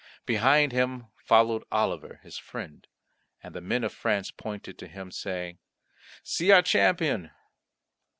[0.25, 2.87] Behind him followed Oliver, his friend;
[3.43, 5.59] and the men of France pointed to him, saying,
[6.23, 7.29] "See our champion!"